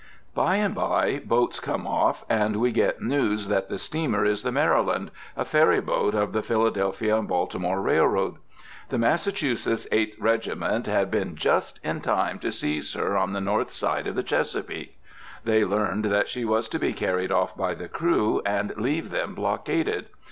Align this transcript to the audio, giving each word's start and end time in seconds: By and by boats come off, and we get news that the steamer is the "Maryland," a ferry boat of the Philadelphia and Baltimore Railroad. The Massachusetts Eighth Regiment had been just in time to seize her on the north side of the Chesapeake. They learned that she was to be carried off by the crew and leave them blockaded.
By 0.33 0.55
and 0.55 0.73
by 0.73 1.19
boats 1.23 1.59
come 1.59 1.85
off, 1.85 2.25
and 2.27 2.55
we 2.55 2.71
get 2.71 3.03
news 3.03 3.49
that 3.49 3.69
the 3.69 3.77
steamer 3.77 4.25
is 4.25 4.41
the 4.41 4.51
"Maryland," 4.51 5.11
a 5.37 5.45
ferry 5.45 5.79
boat 5.79 6.15
of 6.15 6.31
the 6.33 6.41
Philadelphia 6.41 7.15
and 7.17 7.27
Baltimore 7.27 7.79
Railroad. 7.79 8.37
The 8.89 8.97
Massachusetts 8.97 9.87
Eighth 9.91 10.17
Regiment 10.19 10.87
had 10.87 11.11
been 11.11 11.35
just 11.35 11.79
in 11.85 12.01
time 12.01 12.39
to 12.39 12.51
seize 12.51 12.93
her 12.95 13.15
on 13.15 13.33
the 13.33 13.41
north 13.41 13.73
side 13.73 14.07
of 14.07 14.15
the 14.15 14.23
Chesapeake. 14.23 14.97
They 15.43 15.63
learned 15.63 16.05
that 16.05 16.27
she 16.29 16.45
was 16.45 16.67
to 16.69 16.79
be 16.79 16.93
carried 16.93 17.31
off 17.31 17.55
by 17.55 17.75
the 17.75 17.87
crew 17.87 18.41
and 18.43 18.75
leave 18.77 19.11
them 19.11 19.35
blockaded. 19.35 20.07